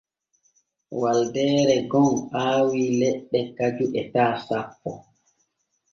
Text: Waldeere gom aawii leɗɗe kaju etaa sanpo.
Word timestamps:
Waldeere 1.01 1.75
gom 1.91 2.09
aawii 2.41 2.91
leɗɗe 2.99 3.39
kaju 3.57 3.85
etaa 4.01 4.33
sanpo. 4.47 4.91